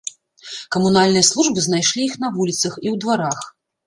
Камунальныя 0.75 1.27
службы 1.27 1.59
знайшлі 1.65 2.01
іх 2.05 2.15
на 2.23 2.31
вуліцах 2.39 2.73
і 2.85 2.91
ў 2.93 3.03
дварах. 3.05 3.39